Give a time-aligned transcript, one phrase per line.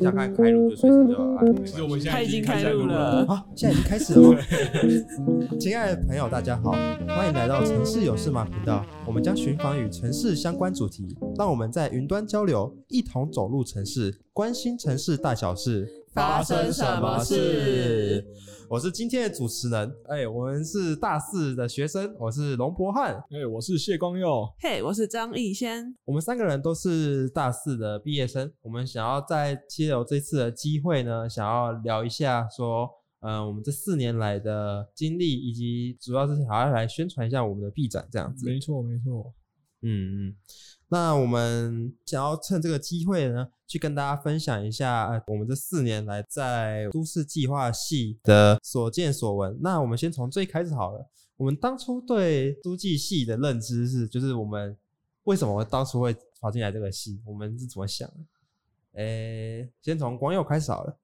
[0.00, 1.66] 想看开录就随时就按。
[1.66, 4.38] 其实我们现在他已经开录了，好，现在已经开始了。
[5.58, 6.72] 亲爱的朋友，大家好，
[7.08, 8.84] 欢迎来到城市有事吗频道。
[9.06, 15.97] 我们将寻访与城市相关主题，让我们在云端交流，一同走入城市，关心城市大小事。
[16.18, 18.26] 发生什么事？
[18.68, 32.90] 我是今天的主持人，哎，我们是大四的学生，我是龙博翰，哎，我是谢光佑，嘿，我是张艺轩，我们三个人都是大四的毕业生，我们想要在借由这次的机会呢，想要聊一下说，
[33.20, 38.44] 嗯、呃，我们这四年来的经历，以及主要是想要来宣传一下我们的毕展这样子。
[38.44, 39.32] 没错，没错，
[39.82, 40.36] 嗯嗯。
[40.88, 49.58] 那我们想要趁这个机会呢，去跟大家分享一下我们这四年来在都市计划系的所见所闻。
[49.60, 51.06] 那我们先从最开始好了。
[51.36, 54.76] 我们当初对都计系的认知是，就是我们
[55.24, 57.20] 为什么当初会跑进来这个系？
[57.24, 58.14] 我们是怎么想的？
[59.00, 60.98] 诶、先从光佑开始好了。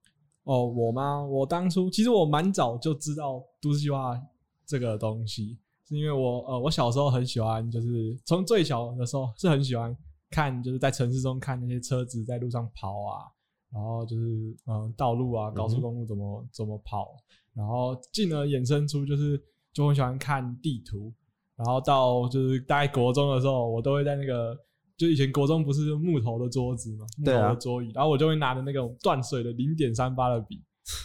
[0.44, 1.22] 哦，我吗？
[1.22, 4.18] 我当初其实我蛮早就知道都市计划
[4.66, 5.58] 这个东西。
[5.86, 9.94] 是因为我呃，我小时候很喜欢，就是从最小的时候是很喜欢
[10.30, 13.28] 看，就是在城市中看那些车子在路上跑啊，
[13.70, 14.24] 然后就是
[14.66, 17.14] 嗯、呃，道路啊，高速公路怎么、嗯、怎么跑，
[17.54, 19.38] 然后进而衍生出就是
[19.74, 21.12] 就很喜欢看地图，
[21.54, 24.56] 然后到就是大概国中的时候，我都会在那个
[24.96, 30.62] 就以前国中不是木头的桌子嘛，木头的桌椅，然后我就会拿着那种断水的零点三八的笔，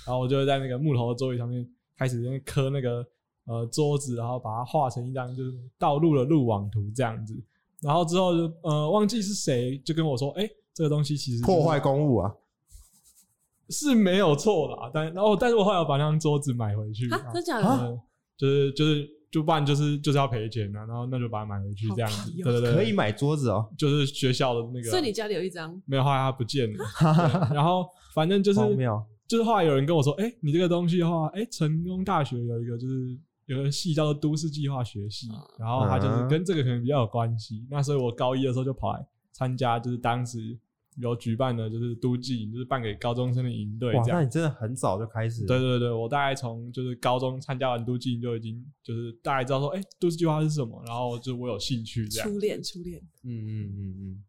[0.08, 3.06] 然后我就会在那个木头的桌椅上面开始在那刻那个。
[3.50, 7.34] 呃，桌子，然后把它画成一张就是道路的路网图这样子，
[7.82, 12.32] 然后之后就呃忘记是谁就跟我说，哎、欸，这个东西其实破坏公物啊，
[13.70, 18.00] 是没有错啦，但然后但是我后来把那张桌子买回去，啊，真假的？
[18.38, 25.82] 就是就是就不然就是就是要赔钱啊，然后那就把它买回去这样子，对对对，可以买桌子哦，就是学校的那个，所以你家里有一张？
[25.88, 26.86] 没有，后来它不见了，
[27.52, 27.84] 然后
[28.14, 28.60] 反正就是
[29.28, 33.18] 就是后来有人跟我说，哎、欸，你这个东西的话，哎、欸，成功大学有一个就是。
[33.50, 35.28] 有个系叫做都市计划学系，
[35.58, 37.66] 然后他就是跟这个可能比较有关系。
[37.68, 40.56] 那所以我高一的时候就跑来参加，就是当时
[40.98, 43.92] 有举办的，就是都计，就是办给高中生的营队。
[43.96, 45.48] 哇，那你真的很早就开始？
[45.48, 52.30] 对对对，我大概从就是高中参加完都计就已经就是大概知道说，哎，都市计划是什么，然后就我有兴趣这样。
[52.30, 53.02] 初恋，初恋。
[53.24, 54.24] 嗯嗯嗯嗯。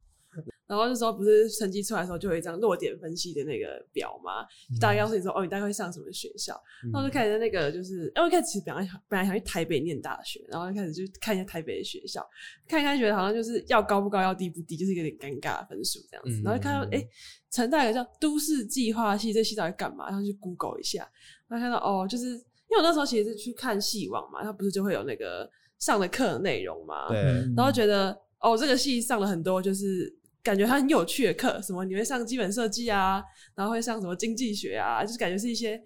[0.70, 4.46] 然后那时候不是成绩出来的时候，就有一张落点分析的那个表嘛，
[4.80, 6.54] 大概告诉你说，哦，你大概会上什么学校。
[6.92, 12.24] 然后就开始在那个，就是因为一开始其实本来想本来想去台北念大学，然后就开始就看一下台北的学校，
[12.68, 16.40] 看一看觉得好像就是要高不高，要低不低，就是有点尴尬的分数这样子。
[16.44, 17.04] 然后就看到哎，
[17.50, 20.08] 成大有个叫都市计划系，这系到底干嘛？
[20.08, 21.00] 然后去 Google 一下，
[21.48, 25.50] 然后看到哦，就是因为我那时候其实是去看系网嘛，它不是就会有那个
[25.80, 27.20] 上的课的内容嘛，对。
[27.56, 30.16] 然后觉得哦，这个系上了很多就是。
[30.42, 33.22] 感觉它很有趣的课，什么你会上基本设计啊，
[33.54, 35.78] 然后会上什么经济学啊，就是感觉是一些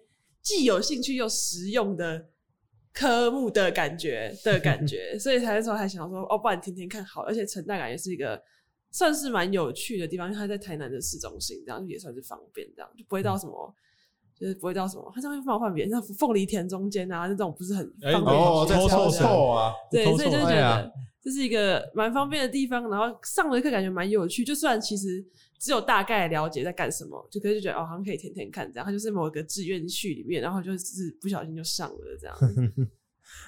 [0.42, 2.24] 既有兴趣又实用的
[2.92, 8.40] 科目的感觉的感觉， 所以才那时候还想说，哦，不然天天看好，而且成大感觉是一个
[8.92, 13.74] 算是蛮有趣的地方，因为它在台南的市中心，这样也算是方便，这样就不会到什么，嗯、
[14.38, 20.92] 就是不会到什么，它上面放换别像凤梨田中间啊，这种不是很方便，欸、哦，在超臭啊，对，所以就觉得。
[21.24, 24.44] 这是一个蛮方便的地方，然后上了课感觉蛮有趣。
[24.44, 25.24] 就算其实
[25.58, 28.84] 只有大概了解在干什么，就可以就觉得哦，好像可以天天看这样。
[28.84, 32.36] 它就是某个志愿序里面，然后就是不小心就上了这样。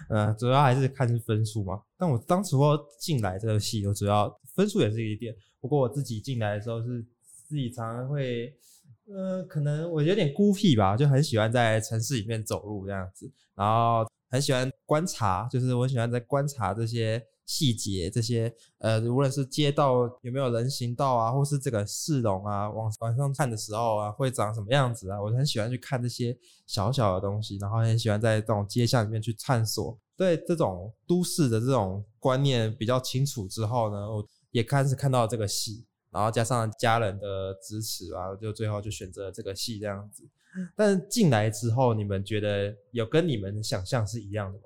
[0.09, 1.83] 呃，主要还是看分数嘛。
[1.99, 5.35] 但我当时候进来这个系，我主要分数也是一点。
[5.61, 7.05] 不过我自己进来的时候是
[7.47, 8.57] 自己常常会，
[9.07, 17.27] 呃，可能我有点孤僻吧，就很喜欢在城市里面走路这样子，然后很喜欢观察，就是我喜欢在观察这些。
[17.49, 25.23] 细节这些，呃，无论是街道有没有人行道啊，或是这个市容啊，往往上看的时候啊，会长什么样子啊？
[25.23, 26.37] 我很喜欢去看这些
[26.67, 29.97] 小小的东西，然后很喜欢在这种街巷里面去探索。
[30.17, 40.29] 对这种都市的这种观念比较清楚之后呢，我也开始看到这个戏，然后加上家人的支持啊，就最后就选择了这个戏这样子。
[40.75, 44.65] 但进来之后，你们觉得有跟你们想象是一样的吗？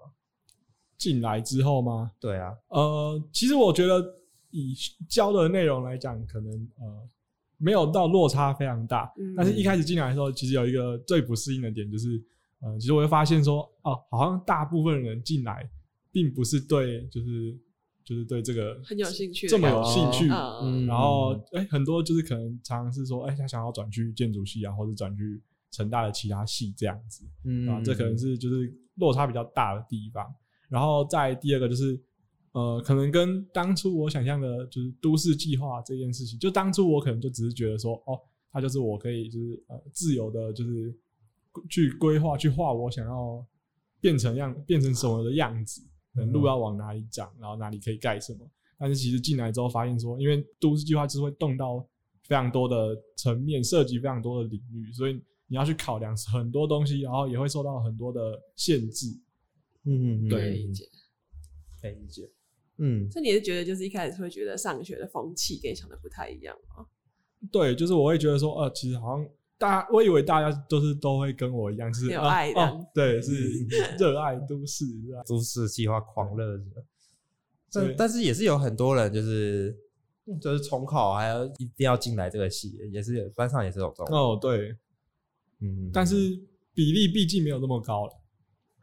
[0.97, 2.11] 进来之后吗？
[2.21, 4.05] 对啊，呃，其实我觉得
[4.51, 4.75] 以
[5.09, 7.09] 教的内容来讲，可能呃
[7.57, 9.11] 没有到落差非常大。
[9.17, 12.23] 嗯，但是一开始进来的时候，其实有一个最不适应的点，就是
[12.61, 15.67] 呃，其实我会发现说，哦，好像大部分人进来
[16.13, 17.59] 并不是对，就是
[18.05, 20.29] 就是对这个很有兴趣，这么有兴趣。
[20.29, 25.41] 嗯，然后哎，很多就是可能常常是说，哎，他想要转去建筑系啊，或者转去
[25.71, 27.25] 成大的其他系这样子。
[27.45, 30.27] 嗯，啊，这可能是就是落差比较大的地方。
[30.69, 32.01] 然后再第二个就是，
[32.53, 38.19] 呃，可能跟当初我想象的，就是都市计划这件事情，就当初我可能就只是觉得说，哦，
[38.53, 40.95] 它就是我可以就是呃自由的，就是
[41.69, 43.45] 去规划去画我想要
[44.01, 45.83] 变成样变成什么的样子，
[46.33, 48.49] 路要往哪里长，然后哪里可以盖什么。
[48.79, 51.85] 但是其实进来之后发现说，因为都市计划就是会动到
[52.23, 55.21] 非常多的层面，涉及非常多的领域，所以
[55.51, 59.09] 你要去考量很多东西，然后也会受到很多的限制。
[59.85, 60.85] 嗯嗯，对，理解，
[61.83, 62.31] 可以理解。
[62.77, 66.87] 嗯，所以你是觉得就是一开始会觉得上学的风气跟你想的不太一样吗？
[67.51, 73.33] 对，就是我会觉得说，呃，其实好像大家，我以为大家都是都会跟我一样，就是有爱的、呃哦，对，是
[73.99, 74.85] 热爱都市，
[75.27, 76.65] 都市计划狂热者。
[77.73, 79.77] 但但是也是有很多人就是
[80.41, 84.77] 就是重考还要一定要进来这个系，也是班上也是有这种哦，对，
[85.61, 86.15] 嗯，但是
[86.75, 88.13] 比例毕竟没有那么高了，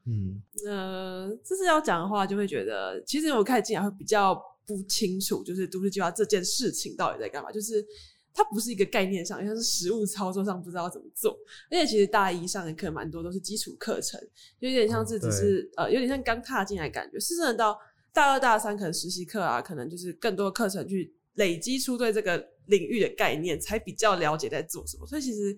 [0.06, 7.86] 嗯，呃，这是要讲的话，就会觉得其实我开始进来会比较不清楚，就是都市计划这件事情到底在干嘛，就是
[8.34, 11.38] 它不是一个概念上，像是实物操作上不知道怎么做，
[11.72, 14.20] 而且其实大一上的课蛮多都是基础课程，
[14.60, 17.78] 就有点像是只是、哦、呃，有点像刚踏进来感觉，是真的到。
[18.14, 25.06] 大二大三可能实习课啊，可能就是更多课程去累积出对这个领域的概念，才比较了解在做什么。
[25.06, 25.56] 所以其实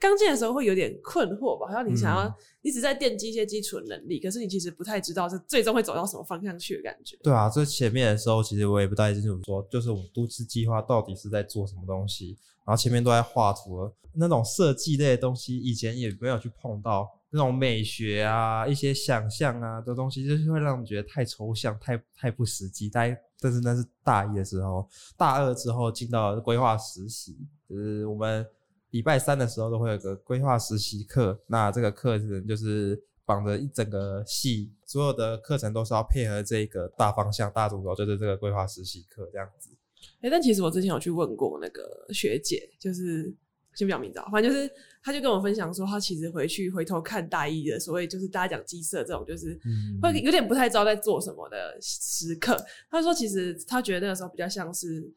[0.00, 7.16] 刚进的时候会有点困惑吧，好像你想要，嗯、你只在奠基一些基础能力，可是你其实不太知道这最终会走到什么方向去的感觉。
[7.22, 17.08] 对啊，这前面的时候其实我也不太清楚，说就是我们都市计划到底是在做什么东西，然后前面都在画图，那种设计类的东西以前也没有去碰到。
[17.32, 22.90] 那种美学啊，一些想象啊的东西，就是会让人觉得太抽象、太太不实际。
[22.92, 24.84] 但但是那是大一的时候，
[25.16, 27.38] 大二之后进到规划实习，
[27.68, 28.44] 就是我们
[28.90, 31.40] 礼拜三的时候都会有个规划实习课。
[31.46, 39.70] 那这个课程就是绑着一整个系，所有的课程都是要配合这个大方向、大主轴，就是这个规划实习课这样子。
[40.16, 43.34] 哎、欸，但其实我之前有去问过那个学姐，就是。
[43.72, 44.68] 先不讲名字，反正就是，
[45.00, 49.56] 她就跟我分享说，她其实回去回头看大一的所谓就是大家讲基设这种，就是
[50.02, 52.60] 会有点不太知道在做什么的时刻。
[52.90, 55.08] 她说，其实她觉得那个时候比较像是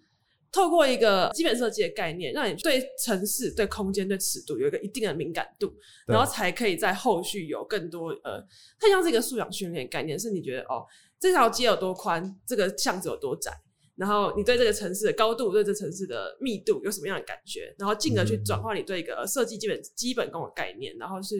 [0.53, 5.73] 透过一个基本设计的概念，让你对城市、对空间、对尺度有一个一定的敏感度，
[6.07, 8.39] 然后才可以在后续有更多呃，
[8.79, 10.85] 它像是一个素养训练概念，是你觉得哦，
[11.19, 13.51] 这条街有多宽，这个巷子有多窄。
[13.95, 17.73] 然后你对这个城市的高度，对这城市的密度有什么样的感觉？
[17.77, 21.35] 然后进而去转化你对一个设计基本基本功的概念，然后是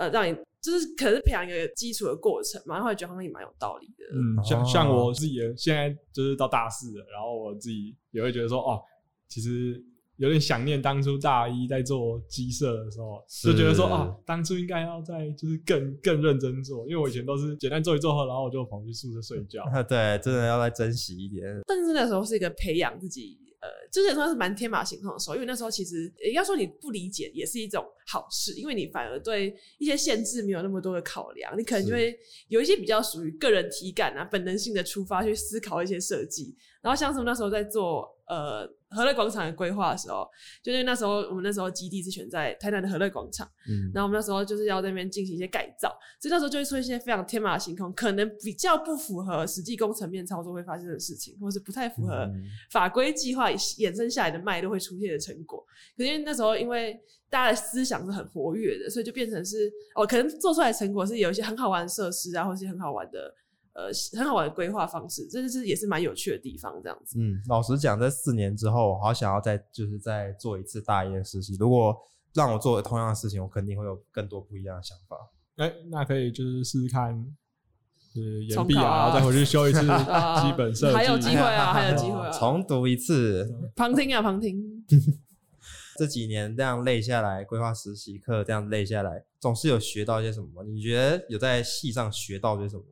[0.00, 4.04] 呃让你就是可是培养一个基础的过程嘛，然后会觉得好像也蛮有道理的。
[4.12, 8.80] 嗯，像像我自己现在就是到大四了，然后我自己也会觉得说哦，
[9.28, 9.84] 其实。
[10.20, 19.64] 有点想念当初大一在做基设的时候，就觉得说啊，当初应该要在就是更更认真做，因为我以前都是简单做一做后，然后我就跑去宿舍睡觉。
[19.88, 21.42] 对，真的要再珍惜一点。
[21.66, 32.18] 但是那时候是一个培养自己，呃，就是算是蛮天马行空的时候，因为那时候其实要说你不理解也是一种好事，因为你反而对一些限制没有那么多的考量，你可能就会
[32.48, 38.68] 有一些比较属于个人体感啊、本能性的出发去思考一些设计，然后像是那时候在做呃。
[38.90, 40.28] 和乐广场的规划的时候，
[40.62, 45.88] 就是那时候我们那时候基地是选在台南的和乐广场，嗯，然后我们那时候就是要在那边进行一些改造，
[46.20, 52.28] 所以那时候就会出现一些非常天马行空，可能比较不符合实际工程面操作会发生的事情，或是不太符合
[52.70, 55.64] 法规计划衍生下来的脉络会出现的成果。
[55.96, 63.32] 可是因为那时候因为大家的思想是很活跃的，所以就变成是哦，可能做出来的成果是有一些很好玩的设施啊，或是很好玩的。
[63.72, 67.18] 呃，很好玩的规划方式，这是也是蛮有趣的地方，这样子。
[67.20, 71.56] 嗯，老实讲，这四年之后，我好想要再就是再做一次大一的实习。
[71.58, 71.96] 如果
[72.34, 75.16] 让我做同样的事情，我肯定会有更多不一样的想法。
[75.56, 77.14] 哎、欸，那可以就是试试看，
[78.14, 79.80] 就是延毕啊，啊，然后再回去修一次
[80.42, 83.48] 基本设计， 还有机会啊，还有机会啊， 重读一次。
[83.76, 84.84] 旁听啊，旁听。
[85.98, 90.64] 这几年这样累下来，规划实习课这样累下来，总是有学到一些什么？
[90.64, 92.84] 你觉得有在系上学到些什么？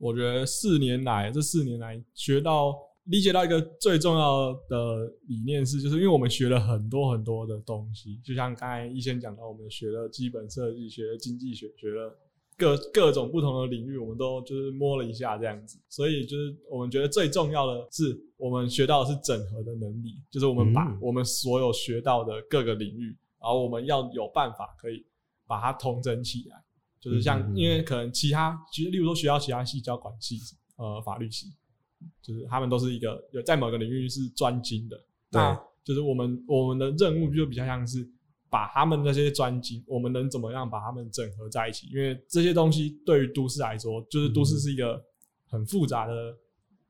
[0.00, 12.18] 我觉得四年来，这四年来学到、理解到一个最重要的理念是，就是因为我们学了很多很多的东西，就像刚才一先讲到，我们学了基本设计，学了经济学，学了
[12.56, 15.78] 各各种不同的领域，我们都就是摸了一下这样子。
[15.90, 25.04] 所以就是我们觉得最重要的是，我们学到的是整合的能力，就是我们把我们所有学到的各个领域，然后我们要有办法可以
[25.46, 26.56] 把它统整起来。
[27.00, 30.38] 就是像，因为可能其他，其实例如说学校其他系，教管系，
[30.76, 31.46] 呃，法律系，
[32.20, 35.00] 就是他们都是一个有在某个领域是专精的。
[35.30, 38.06] 那就是我们我们的任务就比较像是
[38.50, 41.86] 把他们那些专精，我们能怎么样把他们整合在一起？
[41.86, 45.02] 因为这些东西对于都市来说，就是都市是一个
[45.48, 46.36] 很复杂的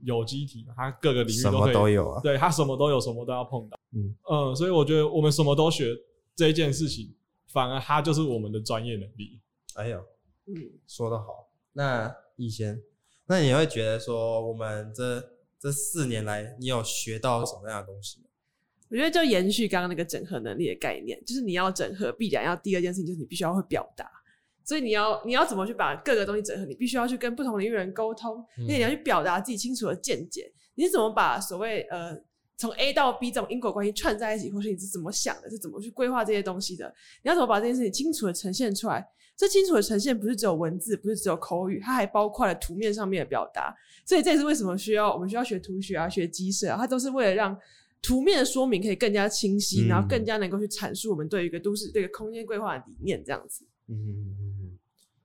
[0.00, 2.20] 有机体，它各个领域什么都有啊。
[2.20, 3.78] 对，它什么都有，什么都要碰到。
[3.92, 5.96] 嗯嗯，所以我觉得我们什么都学
[6.34, 7.14] 这一件事情，
[7.46, 9.38] 反而它就是我们的专业能力。
[9.76, 9.98] 哎呦，
[10.46, 10.54] 嗯，
[10.86, 11.48] 说的好。
[11.72, 12.82] 那逸仙，
[13.26, 15.22] 那你会觉得说，我们这
[15.58, 18.26] 这四年来，你有学到什么样的东西吗？
[18.88, 24.10] 我觉得就延续刚刚那个整合能力的概念，就是你要整合，必然要第二件事情就是你必须要会表达。
[24.64, 26.64] 所以你要你要怎么去把各个东西整合？
[26.64, 30.52] 你必须要去跟不同领域人沟通，因为你要去表达自己清楚的见解。
[30.74, 32.16] 你是怎么把所谓呃
[32.56, 36.92] 从 A 到 B 这种因果关系串在一起，或是你是怎么想的，是怎么去规划这些东西的？
[37.22, 39.06] 你要怎么把这件事情清楚的呈现出来？
[39.40, 43.74] 这清楚的呈现不是只有文字，不是只有口语，它还包括了图面上面的表达。
[44.04, 47.56] 所以这也是为什么需要我们需要学图学啊，学机设啊，它都是为了让
[48.02, 53.64] 图面的说明可以更加清晰，然后更加能够去阐述我们对于一个都市、这个空间规划的理念，这样子。
[53.88, 54.76] 嗯。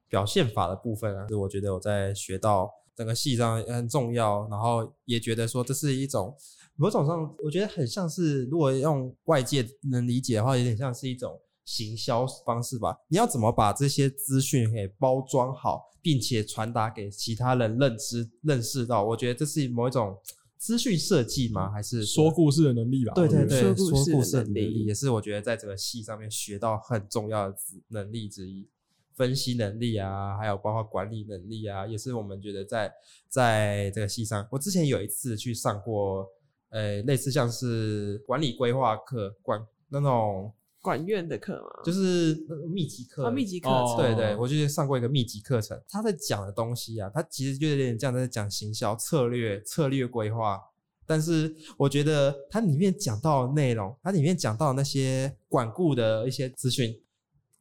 [0.07, 6.33] 表现法的部分啊，是我觉得我在学到整个系上也很重要，然后也觉得说这是一种
[6.75, 12.97] 某种上，我觉得很像是如果用外界能理解的话，有点像是一种行销方式吧。
[13.09, 19.03] 你要怎么把这些资讯给包装好，并且传达给其他人认知、认识到？
[19.03, 20.17] 我觉得这是某一种
[20.57, 21.69] 资讯设计吗？
[21.71, 23.13] 还是说故事的能力吧？
[23.13, 27.57] 对对对，说故事的能力也是我觉得在这个系上面学到很重要的
[27.89, 28.69] 能力之一。
[29.15, 32.91] 分析能力啊，还有包括管理能力啊，也是我们觉得在
[33.29, 36.27] 在这个系上，我之前有一次去上过，
[36.67, 40.51] 呃，类似像是管理规划课，管那种
[40.85, 42.37] 管院的课嘛，就是
[42.71, 50.59] 密集课，啊，密集课程，对对，我就上过一个密集课程，他在讲的东西啊，他其实就有点像在讲行销策略、策略规划，
[51.07, 56.95] 但是我觉得它里面讲到的内容，它里面讲到的那些管顾的一些资讯。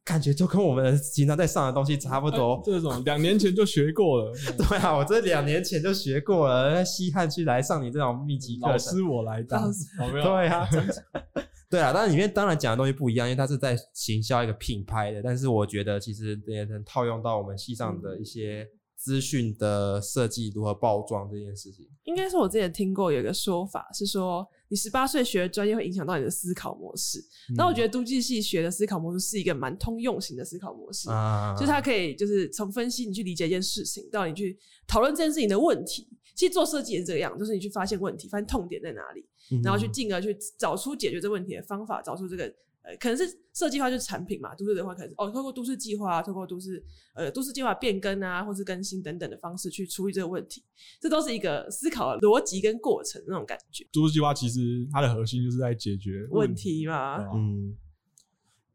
[0.07, 2.53] 感觉就跟我们经常在上的东西差不多。
[2.57, 4.31] 欸、这种两年前就学过了。
[4.55, 6.85] 对啊，我这两年前就学过了。
[6.85, 9.73] 稀罕去来上你这种密集课程，老师我来当。
[9.97, 10.69] 对啊，
[11.75, 15.21] 对啊，但是里面当然讲的东西不一样，因为它是在行销一个品牌的。
[15.21, 21.87] 但是我觉得其实也能套用到我们系上的一些资讯的设计，如何包装这件事情。
[22.03, 24.47] 应该是我之前听过有一个说法是说。
[24.67, 27.23] 你十八岁学的专业会影响到你的思考模式，
[27.55, 36.09] 那、嗯、我觉得都计系学的思考模式是一个蛮通用型的思考模式，啊、就是它可以就是从分析你去理解一件事情，到你去讨论这件事情的问题。
[36.35, 39.29] 其实做设计也是这样，就是你去发现问题，发现痛点在哪里，嗯、
[39.63, 42.53] 然后去进而去找出解决这问题的方法，找出这个。
[42.87, 46.79] 呃，可能是设计化就是产品嘛，都市的话可能是哦，透过都市计划啊，透过都市
[47.15, 50.63] 呃都市计划变更啊，或是更新等等的方式去处理这个问题，
[51.01, 53.83] 这都是一个思考逻辑跟过程那种感觉。
[53.91, 57.17] 都市计划其实它的核心就是在解决问题，问题嘛。
[57.33, 57.75] 嗯，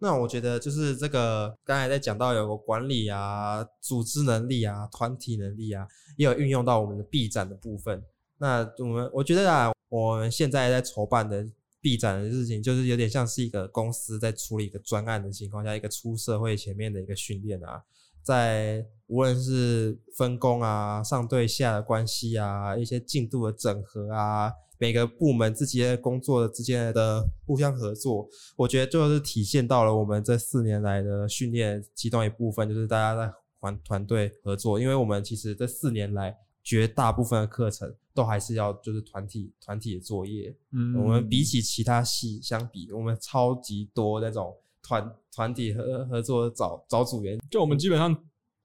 [0.00, 5.86] 那我觉得就是这个刚才在讲到有个管理啊、组织能力啊、团体能力啊，
[6.16, 8.02] 也有运用到我们的臂展的部分。
[8.40, 11.46] 那我们我觉得啊，我们现在在筹办的。
[11.82, 17.82] 毕展的事情就是有点像是一个公司在处理一个专案的情况下，一个出社会前面的一个训练啊，
[18.22, 36.36] 在无论是分工啊、上对下的关系啊、一些进度的整合啊，每个部门自己的工作之间的互相合作，我觉得就是体现到了我们这四年来的训练其中一部分，就是大家在团团队合作，因为我们其实这四年来。
[36.62, 48.14] 绝大部分的课程都还是要就是团体团体的作业，嗯，我们比起其他系相比，我们超级多那种团团体合合作找找组员，就我们基本上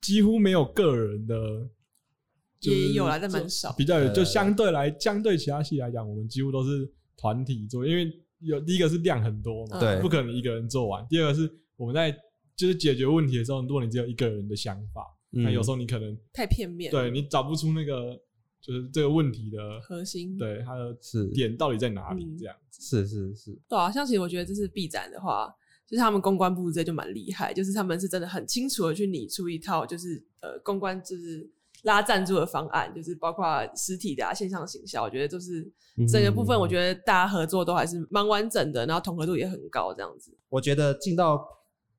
[0.01, 1.69] 几乎没有个人的，
[2.59, 12.11] 也有来的蛮少，比较有就相对来相对其他系来讲，我们几乎都是团体做，因为有第一个是量很多嘛，对，不可能一个人做完，第二个是我们在
[12.57, 15.14] 就是解决问题的时候，如果你只有一个人的想法。
[15.43, 18.17] 那有时候你可能太片面，对，你找不出那个
[18.61, 20.97] 就是这个问题的核心，对，它的
[21.33, 22.25] 点到底在哪里？
[22.39, 25.53] 这样是是是，对啊，像其实我觉得这是 B 展的话，
[25.85, 31.49] 就是他们公关部这就蛮厉害，就是他们是真的很清楚的去拟出一套，就是呃公关就是
[31.83, 35.69] 拉赞助的方案，就是包括实体的啊线上行销，我觉得就是
[36.07, 40.33] 整个部分，我觉得大家合作都还是蛮完整的，然后统合度也很高，这样子。
[40.47, 41.45] 我觉得进到。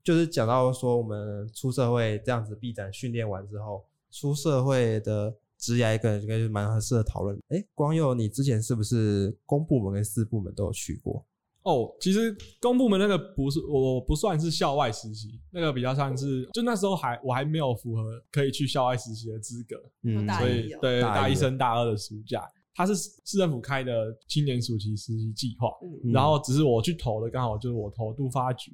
[0.07, 7.37] 就是讲到说，我们出社会这样子毕展训练完之后，出社会的职涯一个应该是蛮合适的讨论。
[7.49, 11.27] 哎，光佑，你之前是不是公部门跟私部门都有去过？
[11.63, 28.73] 哦，其实公部门那个不是，我不算是校外实习，那个比较像是，就那时候还我还没有符合可以去校外实习的资格，嗯，所以对大一升大二的暑假，他是市政府开的青年暑期实习计划，嗯，然后只是我去投的，刚好就是我投都发局。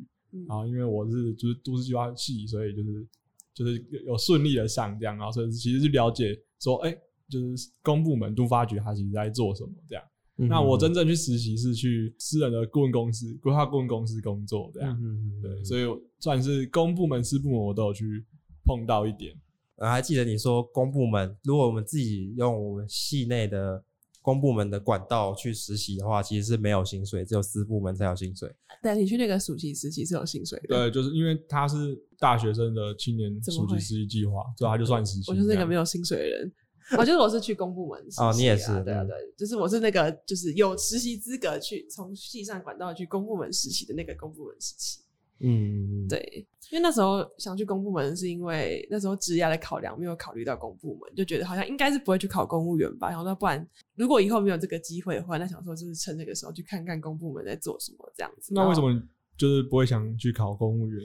[0.49, 3.07] 然后因为我是就是都市计划系，所以就是
[3.55, 6.97] 就是有顺利的上这样，然后所以其实是了解说，哎，
[7.29, 10.05] 就是公部门都发局它其实在做什么这样。
[10.39, 14.99] 嗯、那我真正去实习是去私人的顾问公司、规划顾问公司工作这样。
[15.01, 15.85] 嗯嗯对，所以
[16.19, 18.25] 算是公部门、私部门我都有去
[18.65, 19.35] 碰到一点。
[19.77, 23.85] 我还记得你说公部门，如果我们自己用我们系内的
[24.23, 28.49] 公部门的管道去实习的话，其实是没有薪水，只有私部门才有薪水。
[28.81, 30.69] 对，你去那个暑期实习是有薪水的。
[30.69, 35.31] 对，就是因为他是大学生的青年暑期实习计划，所以他就算实习。
[35.31, 36.53] 我就是那个没有薪水的人。
[36.99, 45.01] 我觉得我是去公部门实习、啊、哦，你也是，对啊，对，就是我是那个就是有实习资格去从系上管道去公部门实习的那个公部门实习。
[45.45, 53.09] 嗯，对，因为那时候想去公部门，是因为那时候职涯的考量没有考虑到公部门，就觉得好像应该是不会去考公务员吧。
[53.09, 58.55] 然后那不然，如果以后没有这个机会的话，那想说就是趁那个时候去看看公部门在做什么这样子。
[58.55, 58.93] 那为什么
[59.37, 61.05] 就是不会想去考公务员？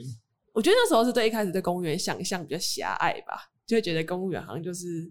[0.52, 5.10] 我觉得那时候是对一开始对公务员想象比较狭隘吧，就会觉得公务员好像就是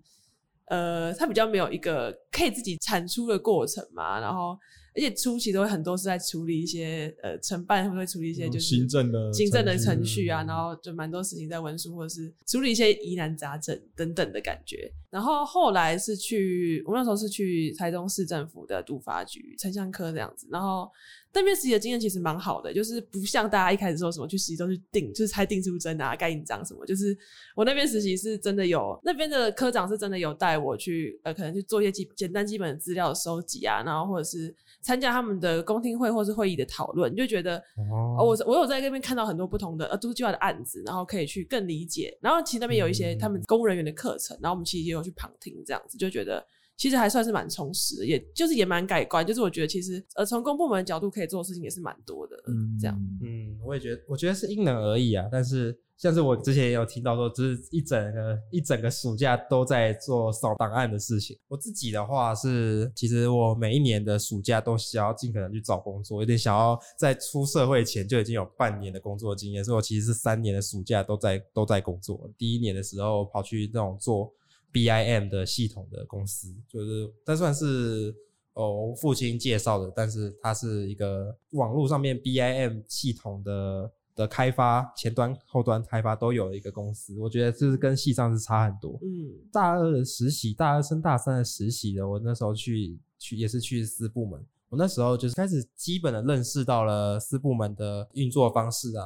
[0.67, 4.57] 呃，他比较没有一个可以自己产出的过程嘛，然后。
[4.97, 14.91] 而且初期都会很多是在处理一些呃承办，会不会处理一些就是行政的行政的程序啊，然后就蛮多事情在文书或者是处理一些疑难杂症等等的感觉。
[15.11, 20.89] 然后后来是去我那时候是去台中市政府的督发局城乡科这样子，然后
[21.33, 27.17] 那边实习的经验其实蛮好的，就是不像大家一开始说什么去实习都去定就是猜定书针啊盖印章什么，就是
[27.55, 34.55] 我那边实习是真的有那边的科长是真的有带我去呃可能去做一些基简单基本的资料的收集啊，然后或者是。
[34.79, 37.57] 参加他们的公听会或是会议的讨论，就觉得
[37.91, 42.15] 哦，我我有在那边看到很多不同的呃都市计划的案子，然后可以去更理解。
[42.21, 46.45] 然后其实那边有一些他们公务人员的课程，然后我们其实也有去旁听这样子，就觉得
[46.77, 49.25] 其实还算是蛮充实的，也就是也蛮改观。
[49.25, 52.95] 就是我觉得其实呃从公部门的角度可以做的事情也是蛮多的，嗯，这样。
[53.21, 55.77] 嗯，我也觉得，我觉得是因人而异啊，但是。
[55.97, 61.35] 像是我之前也有听到说，就是一整个一整个暑假都在做扫档案的事情。
[61.47, 72.29] 我自己的话是，其实我每一年的暑假都需要尽可能去找工作，有点想要在出社会前就已经有半年的工作经验，所以我其实是三年的暑假都在都在工作。
[72.37, 74.31] 第一年的时候跑去那种做
[74.77, 78.15] BIM 的系统的公司，就是但算是
[78.53, 83.91] 哦父亲介绍的，但是它是一个网络上面 BIM 系统的。
[84.17, 88.97] 的开发前端、后端开发都有一个公司，我觉得就是跟系上是差很多。
[89.03, 99.05] 嗯，大二的实习，大二升大三的实习的，我那时候去去也是去私部门，我那时候就是开始基本的认识到了私部门的运作方式啊，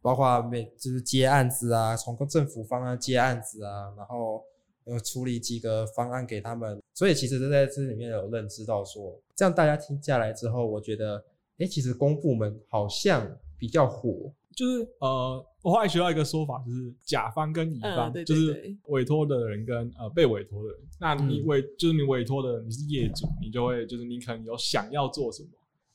[0.00, 4.42] 包括每就是接案子啊，从政府方啊接案子啊，然后
[4.86, 11.18] 呃处理几个方案给他们，所以其实在这里面有认知到说，这样大家听下来之后，我觉得，
[11.58, 14.32] 哎、欸，其实公部门好像比较火。
[14.54, 20.80] 就是呃，我后来学到一个说法，就是甲方跟乙方，嗯、对对对，就是委托的人跟呃被委托的人。
[20.98, 25.48] 那你委、嗯、就是你委托的人，你是业主，你就会就是你可能有想要做什么。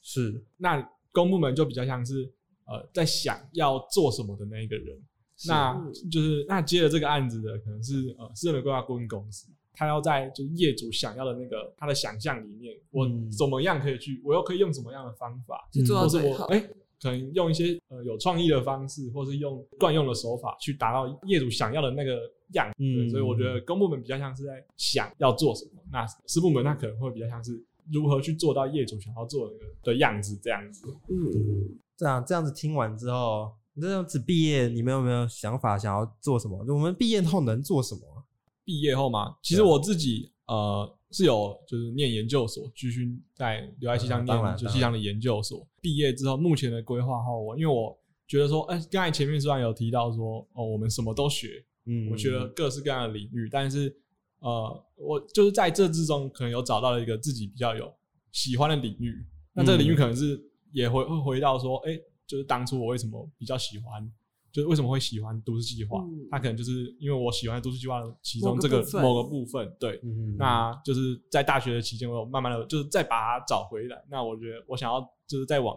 [0.04, 0.40] 是。
[0.58, 2.32] 那公部门就比较像是
[2.66, 4.96] 呃在想要做什么的那一个人。
[5.42, 16.70] 是那就是那接了这个案子的可能是呃私人规划顾问公司，他要在就是业主想要的那个他的想象里面，我怎么样可以去，我又可以用什么样的方法，嗯、或是我哎。
[17.04, 22.76] 可能用一些呃有创意的方式，或是用惯用的手法去达到业主想要的那个样子。
[22.78, 27.60] 嗯，所以我觉得公部门比较像是在想要做什么，那私部门那可能会比较像是
[27.92, 30.86] 如何去做到业主想要做的的样子这样子。
[31.10, 36.64] 嗯，这样这样子听完之后，你这样子毕业，你们有没有想法想要做什么？
[36.68, 38.26] 我们毕业后能做什么？
[38.64, 39.38] 毕业后嘛？
[39.42, 40.98] 其实我自己呃。
[41.14, 45.68] 是有，就是念研究所，继续在留在西乡念，就西乡的研究所。
[45.82, 53.94] 毕业之后，目前的规划后，我因为我觉得说，哎、欸，刚才前面虽然有提到说，哦，我们什么都学，嗯，我学了各式各样的领域，但是，
[54.40, 57.94] 呃，我就是在这之中，可能有找到了一个自己比较有
[58.32, 59.26] 喜欢的领域。
[59.52, 64.10] 那这个领域可能是也会会回到说，哎、欸，就是当初我为什么比较喜欢。
[64.54, 66.02] 就是为什么会喜欢都市计划？
[66.02, 74.04] 嗯、他可能就是因为我喜欢都市计划的其中这个某个部分，对，嗯、那就是在大学的期间，我慢慢的就是再把它找回来。
[74.10, 75.74] 那我觉得我想要就是再往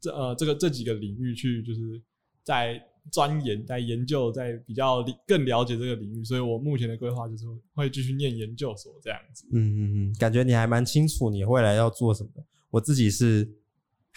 [0.00, 2.02] 这呃这个这几个领域去，就是
[2.42, 6.24] 在钻研、在研究、在比较更了解这个领域。
[6.24, 7.44] 所以我目前的规划就是
[7.76, 9.46] 会继续念研究所这样子。
[9.52, 12.30] 嗯嗯嗯，感觉你还蛮清楚你未来要做什么。
[12.70, 13.48] 我自己是。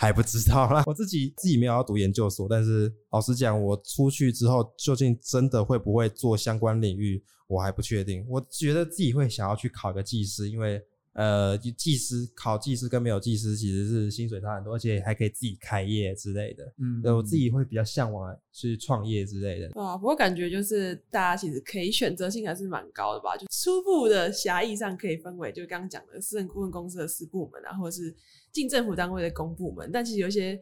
[0.02, 8.26] 还不知道啦， 我自己自己没有要读研究所，但是老实讲，我出去之后究竟真的会不会做相关领域，我还不确定。
[8.30, 10.82] 我觉得自己会想要去考个技师，因为
[11.14, 16.64] 呃，技师考技师跟没有技师其实是薪水差很多，而且还可以自己开业之类的。
[16.78, 19.68] 嗯，我自己会比较向往去创业之类的。
[19.82, 23.36] 啊，不过感觉就是大家其实可以选择性还是蛮高的吧？
[23.36, 28.16] 就初步的狭义上可以分为，就刚刚讲的私人顾问公司的私部门啊，或者是
[28.52, 29.90] 进政府单位的公部门。
[29.92, 30.60] 但其实有一些。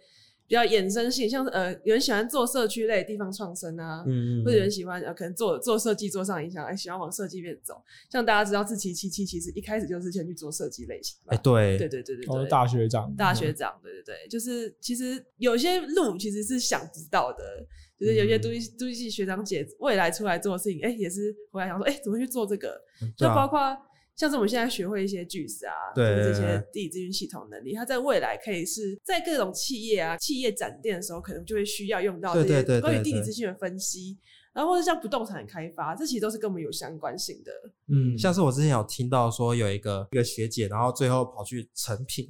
[0.47, 7.75] 比较衍生性，像是呃，有人喜欢做社区类地方创生啊，嗯，嗯，或者有人喜欢呃，可能做做设计做上影响，哎，喜欢往设计面走。
[8.09, 17.43] 像大家知道志祺七七其实一开始就是先去做设计类型，哎、欸，对，对对对对对，哦、大学长，大学长，对对对，就是其实有些路其实是想不到的，
[17.99, 18.47] 就是有些都
[18.79, 23.77] 都计系学长姐未来出来做的事情，哎、欸，也是回来想说，哎、欸，怎么去做这个，嗯、就包括。
[24.17, 34.17] 像是我们现在学会一些句子啊，对这些地理资讯系统能力，它在未来可以是在各种企业啊、企业展店的时候，可能就会需要用到这些关于地理资讯的分析，
[34.53, 37.51] 然后或者像不动产开发，这其实都是跟我们有相关性的。
[37.89, 42.27] 嗯，像是我之前有听到说有一个一个学姐，然后最后跑去成品，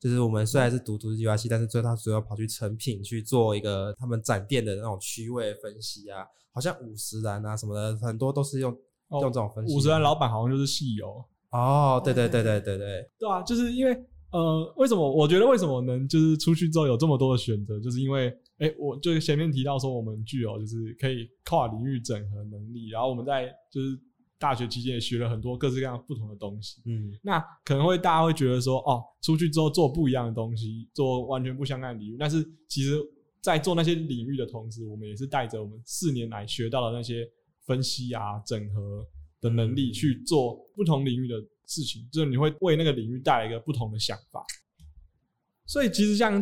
[0.00, 8.76] 就是我们虽然是读都市计划系，但是最后她主要跑去成品去做一个他们展店的那种区位分析啊，好像五十栏啊什么的，很多都是用。
[9.10, 11.24] 用这种分析，五十岚老板好像就是戏友。
[11.50, 13.98] 哦，对对对对对对，对啊，就是因为
[14.32, 23.98] 呃，为什么我觉得为什么能就是出去之后有这么多的选择，就是因为哎、欸，我就前面提到说我们具有就是可以跨领域整合能力，然后我们在就是
[24.38, 33.00] 大学期间也学了很多各式各样不同的东西，嗯，那可能会大家会觉得说哦，出去之后做不一样的东西，做完全不相干的领域，但是其实，
[33.40, 37.26] 在做那些领域的同时，我们也是带着我们四年来学到的那些。
[37.68, 39.06] 分析啊，整合
[39.40, 44.42] 的能力去做不同领域的事情，就是你会为那个领域带来一个不同的想法。
[45.66, 46.32] 所以其实像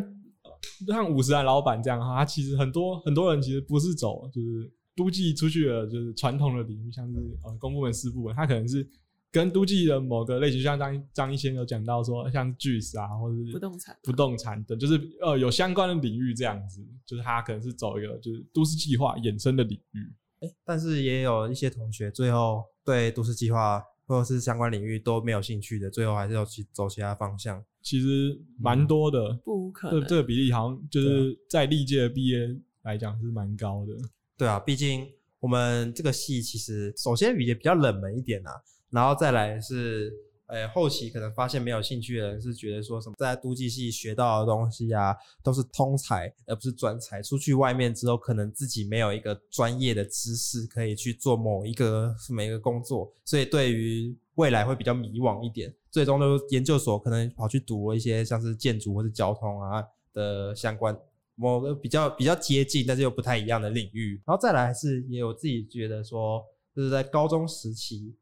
[0.86, 8.88] 像五十岚老板这样哈，他其实很多很多人其实不是走就是都记出去的，就是传统的领域，像是呃公部门、私部门，他可能是
[9.32, 20.14] 跟都记的某个类型，像张张一先有讲到说，像 GIS 啊，或者是不动产、不动产等，就是呃有相关的领域这样子，就是他可能是走一个就是都市计划衍生的领域。
[20.46, 27.62] 欸，但是也有一些同学最后对都市计划或者是相关领域都没有兴趣的，最后还是要去走其他方向。
[27.82, 30.00] 其实蛮多的，嗯，不可能。
[30.00, 32.48] 这这个比例好像就是在历届毕业
[32.82, 33.92] 来讲是蛮高的。
[34.36, 35.06] 对啊，毕竟
[35.40, 38.50] 我们这个系其实首先也比较冷门一点啊，
[38.90, 40.12] 然后再来是。
[40.46, 47.20] 呃、后期可能发现没有兴趣的人是觉得说什么在都计系学到的东西啊，都是通才而不是专才。
[47.20, 55.74] 出去外面之后，可能自己没有一个专业的知识可以去做某一个每一个工作，所以对于未来会比较迷惘一点。
[55.90, 59.82] 最终都研究所可能跑去读了一些像是建筑或是交通啊
[60.12, 60.96] 的相关
[61.34, 64.22] 某个比较比较接近，但是又不太一样的领域。
[64.24, 68.14] 然后再来是也有自己觉得说，就是在高中时期。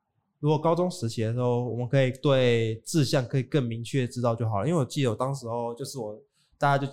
[0.45, 4.69] 如果高中时期的时候，我们可以对志向可以更明确知道就好了。
[4.69, 6.21] 因为我记得我当时候就是我，
[6.59, 6.93] 大家就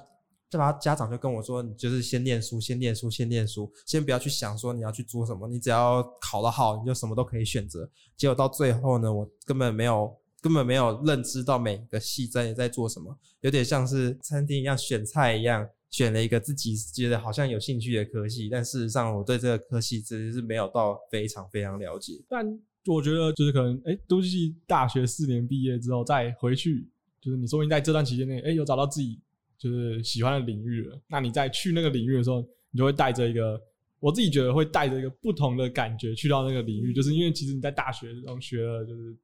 [0.50, 7.90] 就把家长就跟我说，你就是先念书，先念书，先念书，先不要去想说你要去做什么，你只要考得好，你就什么都可以选择。
[8.16, 22.14] 结果到最后呢，我根本没有根本没有认知到每个系在在做什么，有点像是餐厅一样选菜一样，选了一个自己觉得好像有兴趣的科系，但事实上我对这个科系其实是没有到非常非常了解。
[22.30, 26.90] 但我觉得就是可能，哎、欸，都计大学四年毕业之后再回去，
[27.20, 29.20] 就是你说不定在这段期间内，哎、欸，有找到自己
[29.56, 31.00] 就是喜欢的领域了。
[31.08, 32.42] 那你在去那个领域的时候，
[32.72, 33.62] 你就会带着一个，
[34.00, 39.16] 我自己觉得会带着一个不同的感觉去到那个领域，就是因为其实你在大学中学了就是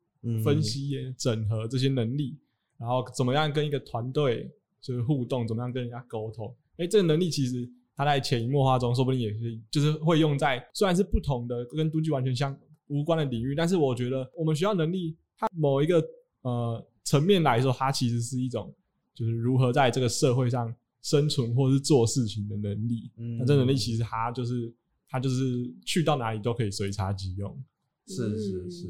[0.44, 2.38] 分析、整合这些能力，
[2.78, 4.48] 然后怎么样跟一个团队
[4.80, 12.56] 就是互动，怎么样跟人家沟通，哎、欸，这个能力其实它在潜移默化中，说不定也是就是会用在虽然是不同的跟都计完全相。
[12.88, 16.04] 无关的领域，但是我觉得我们学校能力，它某一个
[16.42, 18.74] 呃层面来说，它其实是一种
[19.14, 23.12] 就是如何在这个社会上生存或是做事情的能力。
[23.18, 24.74] 嗯，那这能力其实它就是
[25.10, 27.64] 它就是去到哪里都可以随插即用。
[28.08, 28.88] 是是是，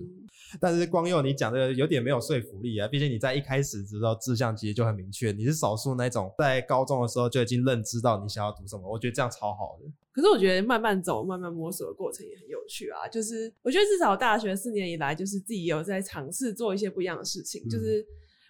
[0.62, 2.88] 但是光佑你讲的有点没有说服力啊！
[2.88, 8.88] 毕竟你在一开始知道志向其实就很明确，你是少数那种在高中的时候就已经认知到你想要读什么。
[8.88, 9.92] 我觉得这样超好的。
[10.12, 13.08] 可是我觉得慢慢走、慢慢摸索的过程也很有趣啊！
[13.08, 18.06] 就是我觉得至少大学四年以来，就是自己有在尝试做一些不一样的事情，嗯、就是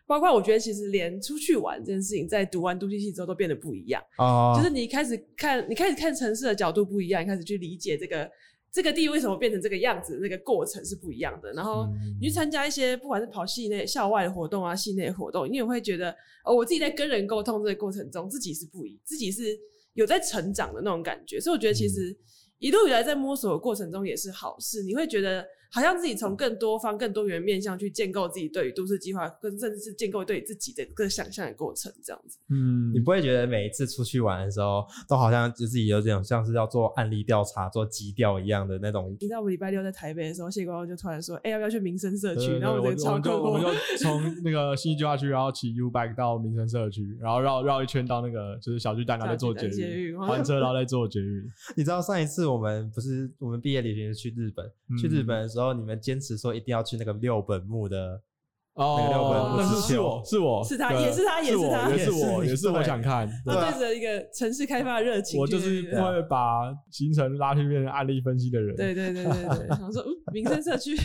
[0.05, 4.53] 包括我觉得其实连出去玩这件事情，在读完都计系之后都变得不一样哦！
[4.57, 8.29] 就是你开始看，你开始看城市的角度不一样，你开始去理解这个。
[8.71, 10.19] 这个地为什么变成这个样子？
[10.21, 11.51] 那个过程是不一样的。
[11.53, 11.87] 然后
[12.19, 19.57] 你去参加一些不管是跑系内、校外的活动啊，系内的活动，你也会觉得哦，我自己在跟人沟通这个过程中，自己是不一，自己是
[19.93, 21.39] 有在成长的那种感觉。
[21.39, 22.15] 所以我觉得其实
[22.59, 24.83] 一路以来在摸索的过程中也是好事。
[24.83, 32.37] 你会觉得好像自己从更多方、更多元面向去建构自己对于都市计划，跟甚至是建构对自己的一个想象的过程，这样子。
[32.49, 39.15] 嗯，你不会觉得每一次出去玩的时候，都好像就自己有这种像是要做案例调查、做基调一样的那种？
[39.19, 43.03] 你知道我们礼拜六在台北的时候，谢光光就突然说：“哎、欸，要不要去民生社区？”然后我就
[43.41, 51.43] 我们就 从那个新义计划区，然后骑 U bike 到民生社区，然后绕绕一圈到那个就是小巨蛋，然后再坐捷运，还车，然后再坐捷运。
[51.75, 58.21] 你知道上一次我们不是我们毕业旅行是去日本，嗯、去日本的时候，你们坚持说一定要去那个六本木的。
[58.73, 63.27] 哦，那是是我是我是他，也是他，也是他，也是我，也是我想看。
[63.43, 68.75] 他对着一个城市开发的热情，我就是会把行程拉去变成案例分析的人。
[68.75, 70.95] 对对对对对，然后说，嗯，民生社区，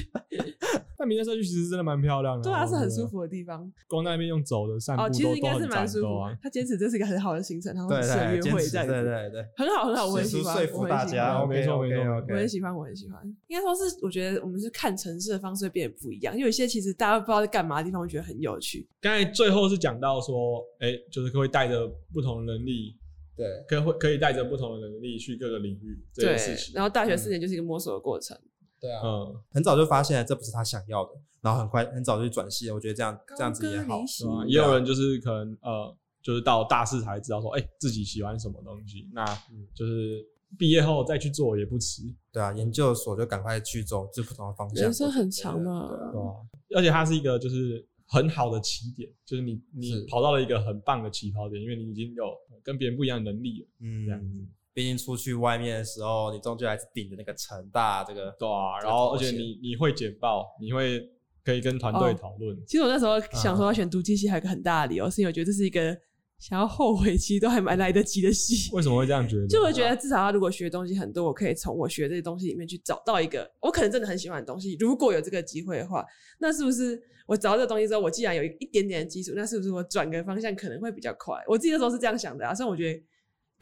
[1.02, 3.72] 但民生社区其实真的蛮漂亮的，对啊，是很舒服的地方。
[3.88, 6.20] 光在那边用走的散步，哦，其实应该是蛮舒服。
[6.42, 13.20] 他坚持这是一个很好的行程，然后是约会这样，对对对，很好很好，我很喜欢，说服大家，没错没错，我很喜欢，我很喜欢。
[13.48, 18.42] 应该说是，我觉得我们是看城市的方式会变得不一样，因为有些其实大家不知道在干嘛的地方，我觉得很。
[18.42, 18.88] 有趣。
[19.00, 22.96] 刚才最后是讲到说，哎、欸，就是会带着不同的能力，
[23.36, 26.74] 对，可以会可以带着不同的能力去各个领域这件事情。
[26.74, 28.36] 然后大学四年就是一个摸索的过程。
[28.82, 32.74] 对啊，嗯，很早就发现这不是他想要的，然后很快很早就转系了。
[32.74, 34.44] 我觉得这样这样子也好，是吧？
[34.46, 39.24] 也有人就是可能呃，就是到大四才知道说，哎、欸，自己喜欢什么东西，那
[39.72, 40.26] 就是
[40.58, 42.02] 毕业后再去做也不迟。
[42.32, 44.84] 对啊，研究所就赶快去走这不同的方向。
[44.84, 46.34] 人生很长嘛，对啊，对啊，
[46.76, 47.86] 而且它是一个就是。
[48.04, 52.24] 很好的起点，就是你你跑到了一个很棒的起跑点，因为你已经有
[52.62, 53.68] 跟别人不一样的能力了。
[53.80, 54.38] 嗯，这样子。
[54.74, 58.34] 毕竟出去外面的时候，你终究还是顶着那个成大这个。
[58.38, 61.00] 对啊，然后而且你你会简报，你会
[61.44, 62.56] 可以跟团队讨论。
[62.66, 65.96] 其实我那时候想说要选读机系，还有一个很大的理由，是因为我觉得这是一个。
[66.38, 68.68] 想要后悔，其实都还蛮来得及的戏。
[68.74, 69.46] 为什么会这样觉得？
[69.46, 74.76] 就会觉得至少他如果学的东西很多，我可以从我学这些东西里面去找到一个我可能真的很喜欢的东西。
[74.80, 76.04] 如果有这个机会的话，
[76.40, 81.36] 那是不是我找到这个东西之后，我既然有一点点的基础，那是不是我转个方向可能会比较快？
[81.46, 83.00] 我自己那时候是这样想的啊，虽然我觉得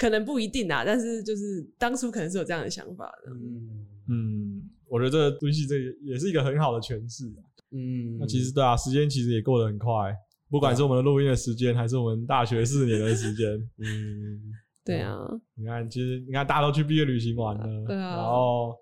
[0.00, 3.30] 可能不一定啊，但是就是当初可能是有这样的想法的。
[3.32, 7.26] 嗯嗯，我觉得这个东西这也是一个很好的诠释。
[7.70, 10.16] 嗯，那其实对啊，时间其实也过得很快。
[10.48, 14.40] 不管是我们的录音的时间，还是我们大学四年的时间， 嗯，
[14.82, 15.18] 对啊，
[15.54, 18.74] 你看，其实你看，大家都去毕业旅行玩了，对啊，然后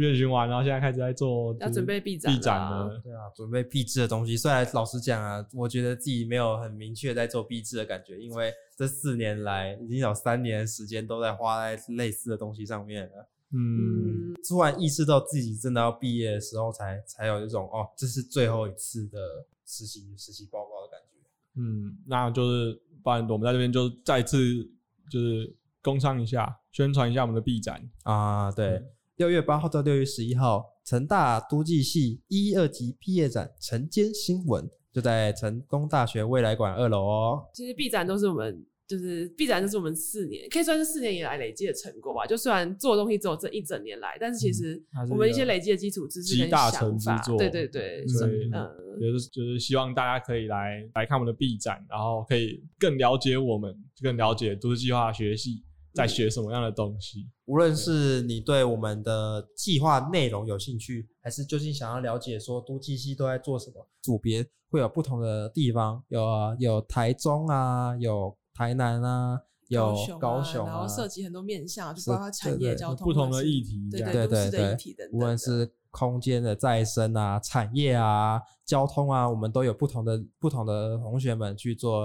[0.00, 4.34] 毕业旅行完，然后现在开始在做，要准备毕展，了，对啊，准备毕制的东西。
[4.34, 13.28] 虽然老实讲啊，我觉得自己没有很明确在做毕制的感觉，因为这四年来已经有三年的时间都在花在类似的东西上面了。
[13.52, 19.18] 嗯，突然意识到自己真的要毕业的时候才，才才有一种哦，这是最后一次的
[19.66, 21.18] 实习实习报告的感觉。
[21.56, 24.66] 嗯，那就是，不然我们在这边就再次
[25.10, 28.50] 就是工商一下，宣传一下我们的毕展啊。
[28.52, 28.82] 对，
[29.20, 37.44] 六月八号到六月十一号，成大都计系一二级毕业展晨间新闻就在成功大学未来馆二楼哦。
[37.52, 38.64] 其实毕展都是我们。
[38.88, 42.26] 就是毕展，就是我们四年可以算是四年以来累积的成果吧。
[42.26, 48.68] 就虽然做的东西只有这一整年来，但是其实我们一些累积的基础知识跟想法，对对对，所以嗯，
[49.00, 55.62] 就是就是希望大家可以来来看我们的 B 展，然后可以更了解我们，更了解都市计划学系
[56.00, 57.28] 在学什么样的东西。
[57.46, 66.26] 无论是你对我们的计划内容有兴趣，还是究竟想要了解说都计系都在做什么，组别会有不同的地方，有
[66.58, 68.36] 有台中啊，有。
[68.52, 82.04] 台南啊，有高雄，然后涉及很多面向，就包括产业、交通不同的议题，对对对对，无论是空间的再生啊、产业啊、交通啊，我们都有不同的不同的同学们去做。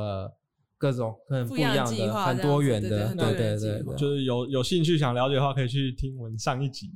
[0.85, 6.91] 各种很不一样的、很多元的，对对对，就是有有兴趣想了解的话，可以去听我们上一集。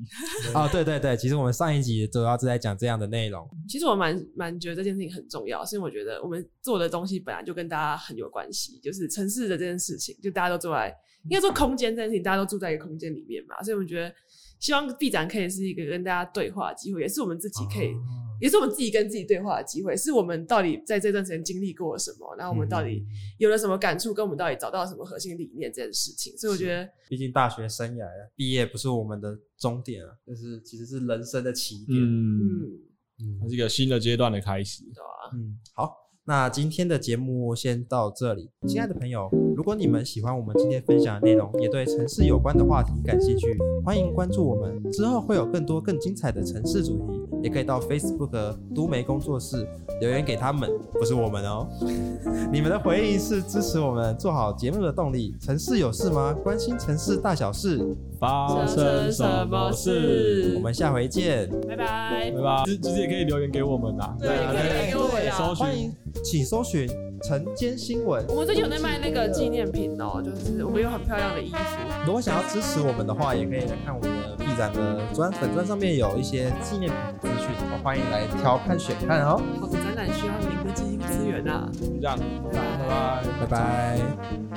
[0.54, 3.50] 啊， 对对对，其实我们上一集主要是在讲这样的内容。
[3.68, 14.14] 其实我蛮蛮觉得这件事情很重要，是因为我觉得我们做的东西本来就跟大家很有关系，就是城市的这件事情，就大家都坐在，应该说空间这件事情，大家都住在一个空间里面嘛，所以我们觉得
[14.60, 17.96] 希望 B 展可以是一个跟大家对话的机会，也是我们自己可以。
[18.40, 23.06] 也是我们自己跟自己对话的机会，是我们到底在这段时间经历过了什么，然后我们到底
[23.38, 26.38] 有了什么感触，跟我们到底找到了什么核心理念这件事情。
[26.38, 32.00] 所以我觉得，毕竟大学生涯毕业不是我们的终点啊，就是其实是人生的起点。
[32.00, 32.80] 嗯
[33.22, 35.32] 嗯，它是一个新的阶段的开始，对吧？
[35.34, 35.96] 嗯，好。
[36.26, 39.28] 那今天的节目先到这里，亲爱的朋友，
[39.60, 49.68] 如果你们喜欢我们今天分享的内容，也对城市有关的话题感兴趣，欢迎关注我们，之后会有更多更精彩的城市主题，也可以到 Facebook 都媒工作室
[50.00, 51.68] 留言给他们，不是我们哦。
[52.54, 55.36] 你们的回应是支持我们做好节目的动力。
[55.42, 56.34] 城市有事吗？
[56.42, 57.86] 关心城市大小事，
[58.18, 60.54] 发生什么事？
[60.56, 62.64] 我们下回见，拜拜，拜拜。
[62.66, 65.92] 其实也可以留言给我们啊，对，可以留言给我们啊，欢迎。
[66.24, 66.88] 请搜寻
[67.22, 68.26] 晨间新闻。
[68.28, 71.58] 我们最近有在卖那个纪念品哦，就是我们有很漂亮的衣服。
[72.06, 77.50] 如果想要支持我们的话，也可以来看我们的 B 站的专粉专上面有一些纪念品资讯，
[77.84, 79.42] 欢迎来挑看选看哦。
[79.60, 81.70] 好的展览需要您的资金资源啊。
[81.80, 82.18] 这样，
[82.52, 84.49] 拜拜，拜拜。